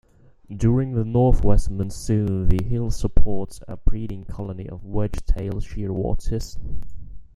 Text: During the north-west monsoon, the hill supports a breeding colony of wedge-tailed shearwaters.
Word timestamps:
During 0.49 0.93
the 0.95 1.05
north-west 1.05 1.69
monsoon, 1.69 2.49
the 2.49 2.63
hill 2.63 2.89
supports 2.89 3.59
a 3.67 3.77
breeding 3.77 4.25
colony 4.25 4.67
of 4.67 4.83
wedge-tailed 4.83 5.61
shearwaters. 5.61 6.57